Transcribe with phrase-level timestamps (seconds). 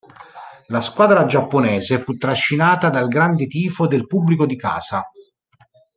[0.69, 5.07] La squadra giapponese fu trascinata dal grande tifo del pubblico di casa.